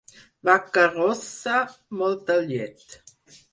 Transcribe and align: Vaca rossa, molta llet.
Vaca 0.47 0.85
rossa, 0.95 1.59
molta 2.01 2.41
llet. 2.51 2.99